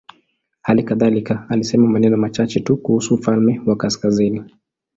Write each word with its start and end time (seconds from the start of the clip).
Hali 0.61 0.83
kadhalika 0.83 1.45
alisema 1.49 1.87
maneno 1.87 2.17
machache 2.17 2.59
tu 2.59 2.77
kuhusu 2.77 3.15
ufalme 3.15 3.61
wa 3.65 3.75
kaskazini. 3.75 4.43